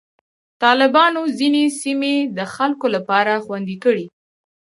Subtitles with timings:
[0.63, 4.05] طالبانو ځینې سیمې د خلکو لپاره خوندي کړې.